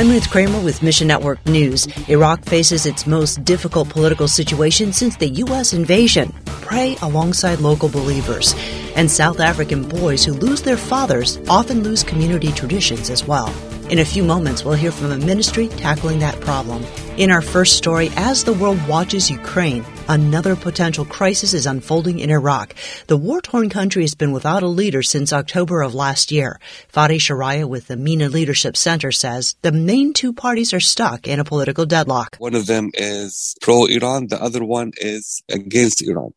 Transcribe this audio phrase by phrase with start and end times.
[0.00, 1.86] I'm Ruth Kramer with Mission Network News.
[2.08, 5.74] Iraq faces its most difficult political situation since the U.S.
[5.74, 6.32] invasion.
[6.46, 8.54] Pray alongside local believers.
[8.96, 13.54] And South African boys who lose their fathers often lose community traditions as well.
[13.90, 16.82] In a few moments, we'll hear from a ministry tackling that problem.
[17.20, 22.30] In our first story, as the world watches Ukraine, another potential crisis is unfolding in
[22.30, 22.74] Iraq.
[23.08, 26.58] The war torn country has been without a leader since October of last year.
[26.90, 31.38] Fadi Sharaya with the MENA Leadership Center says the main two parties are stuck in
[31.38, 32.36] a political deadlock.
[32.38, 36.32] One of them is pro Iran, the other one is against Iran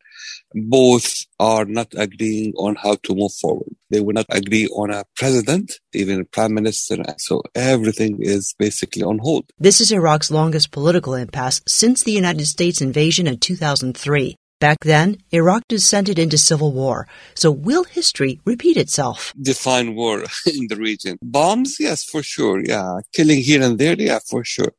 [0.54, 3.74] both are not agreeing on how to move forward.
[3.90, 6.96] They will not agree on a president, even a prime minister.
[7.18, 9.50] So everything is basically on hold.
[9.58, 14.36] This is Iraq's longest political impasse since the United States invasion in 2003.
[14.60, 17.06] Back then, Iraq descended into civil war.
[17.34, 19.34] So will history repeat itself?
[19.40, 21.18] Define war in the region.
[21.20, 22.62] Bombs, yes, for sure.
[22.64, 23.00] Yeah.
[23.12, 24.72] Killing here and there, yeah, for sure.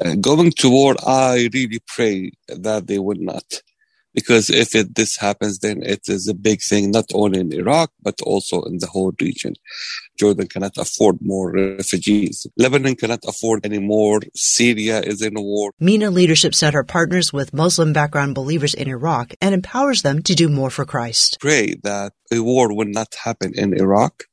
[0.00, 3.44] Uh, going to war, I really pray that they will not
[4.14, 7.90] because if it, this happens, then it is a big thing, not only in Iraq,
[8.02, 9.54] but also in the whole region.
[10.18, 12.46] Jordan cannot afford more refugees.
[12.56, 14.20] Lebanon cannot afford any more.
[14.34, 15.72] Syria is in a war.
[15.80, 20.48] MENA Leadership Center partners with Muslim background believers in Iraq and empowers them to do
[20.48, 21.38] more for Christ.
[21.40, 24.24] Pray that a war will not happen in Iraq.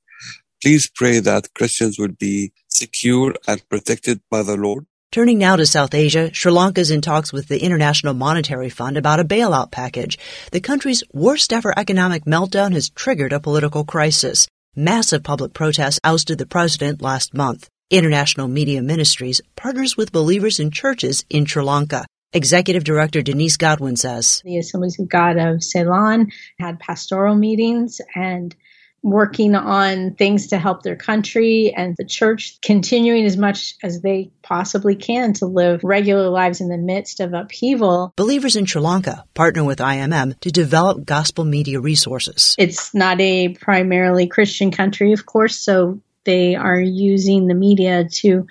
[0.61, 4.85] Please pray that Christians will be secure and protected by the Lord.
[5.11, 8.95] Turning now to South Asia, Sri Lanka is in talks with the International Monetary Fund
[8.95, 10.19] about a bailout package.
[10.51, 14.47] The country's worst ever economic meltdown has triggered a political crisis.
[14.75, 17.69] Massive public protests ousted the president last month.
[17.89, 22.05] International Media Ministries partners with believers in churches in Sri Lanka.
[22.33, 28.55] Executive Director Denise Godwin says The Assemblies of God of Ceylon had pastoral meetings and
[29.01, 34.31] working on things to help their country and the church continuing as much as they
[34.41, 38.13] possibly can to live regular lives in the midst of upheaval.
[38.15, 42.55] Believers in Sri Lanka partner with IMM to develop gospel media resources.
[42.57, 48.47] It's not a primarily Christian country, of course, so they are using the media to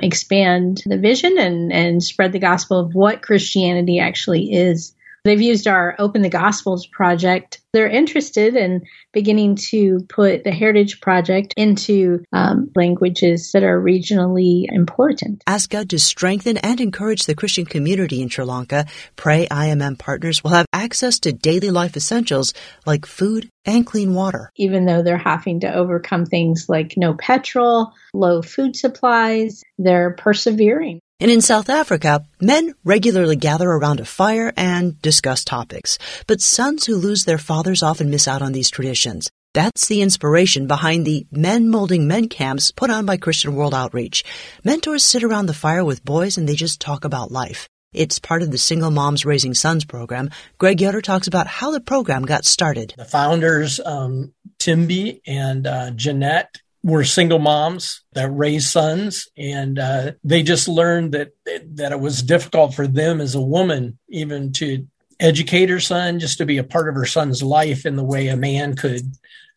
[0.00, 4.94] expand the vision and, and spread the gospel of what Christianity actually is.
[5.24, 7.60] They've used our Open the Gospels project.
[7.72, 14.64] They're interested in beginning to put the Heritage Project into um, languages that are regionally
[14.68, 15.44] important.
[15.46, 18.86] Ask God to strengthen and encourage the Christian community in Sri Lanka.
[19.14, 22.52] Pray IMM partners will have access to daily life essentials
[22.84, 24.50] like food and clean water.
[24.56, 31.00] Even though they're having to overcome things like no petrol, low food supplies, they're persevering.
[31.20, 35.98] And in South Africa, men regularly gather around a fire and discuss topics.
[36.26, 39.30] But sons who lose their fathers often miss out on these traditions.
[39.54, 44.24] That's the inspiration behind the Men Molding Men camps put on by Christian World Outreach.
[44.64, 47.68] Mentors sit around the fire with boys and they just talk about life.
[47.92, 50.30] It's part of the Single Moms Raising Sons program.
[50.56, 52.94] Greg Yoder talks about how the program got started.
[52.96, 60.12] The founders, um, Timby and uh, Jeanette, were single moms that raised sons and uh,
[60.24, 61.32] they just learned that
[61.74, 64.86] that it was difficult for them as a woman even to
[65.20, 68.28] educate her son just to be a part of her son's life in the way
[68.28, 69.02] a man could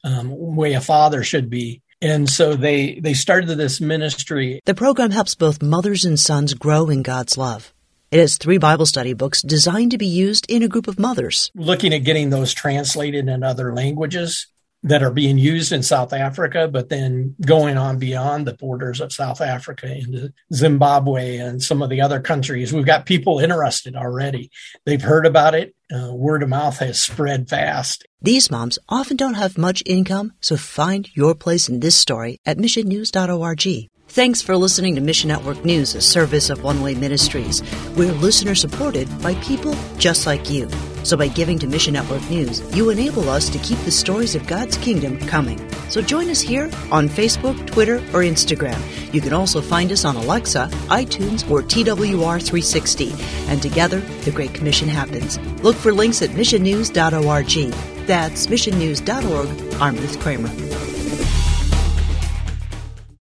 [0.03, 1.81] um, way a father should be.
[2.01, 4.61] And so they they started this ministry.
[4.65, 7.73] The program helps both mothers and sons grow in god's love.
[8.11, 11.51] It has three Bible study books designed to be used in a group of mothers.
[11.55, 14.47] Looking at getting those translated in other languages
[14.85, 19.11] that are being used in South Africa, but then going on beyond the borders of
[19.11, 22.71] South Africa into Zimbabwe and some of the other countries.
[22.71, 24.51] We've got people interested already.
[24.85, 25.75] They've heard about it.
[25.91, 28.05] Uh, word of mouth has spread fast.
[28.21, 32.57] These moms often don't have much income, so find your place in this story at
[32.57, 33.89] missionnews.org.
[34.07, 37.63] Thanks for listening to Mission Network News, a service of One Way Ministries.
[37.97, 40.69] We're listener supported by people just like you.
[41.05, 44.47] So by giving to Mission Network News, you enable us to keep the stories of
[44.47, 45.59] God's kingdom coming.
[45.89, 48.81] So join us here on Facebook, Twitter, or Instagram.
[49.13, 53.47] You can also find us on Alexa, iTunes, or TWR360.
[53.49, 55.37] And together, the Great Commission happens.
[55.61, 58.07] Look for links at missionnews.org.
[58.07, 59.81] That's missionnews.org.
[59.81, 60.84] I'm Kramer.